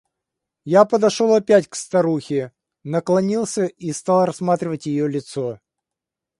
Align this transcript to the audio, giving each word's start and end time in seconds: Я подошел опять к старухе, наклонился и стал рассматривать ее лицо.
Я 0.65 0.85
подошел 0.85 1.35
опять 1.35 1.67
к 1.67 1.75
старухе, 1.75 2.53
наклонился 2.83 3.65
и 3.65 3.91
стал 3.91 4.25
рассматривать 4.25 4.87
ее 4.87 5.07
лицо. 5.07 5.59